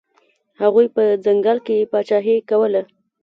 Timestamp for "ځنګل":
1.25-1.57